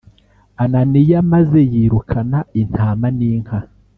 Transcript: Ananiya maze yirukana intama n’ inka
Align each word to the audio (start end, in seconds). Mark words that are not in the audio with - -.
Ananiya 0.63 1.19
maze 1.31 1.59
yirukana 1.73 2.37
intama 2.61 3.07
n’ 3.17 3.19
inka 3.31 3.59